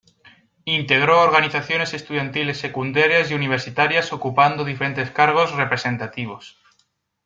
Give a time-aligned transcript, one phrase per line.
[0.65, 6.57] Integró organizaciones estudiantiles secundarias y universitarias ocupando diferentes cargos representativos.